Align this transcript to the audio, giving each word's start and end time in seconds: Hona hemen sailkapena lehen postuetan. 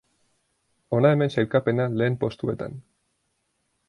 Hona 0.97 1.11
hemen 1.15 1.33
sailkapena 1.35 1.85
lehen 2.01 2.17
postuetan. 2.23 2.81